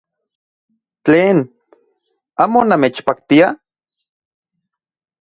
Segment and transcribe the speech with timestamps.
[1.05, 1.37] ¡Tlen!
[2.43, 3.47] ¿Amo namechpaktia?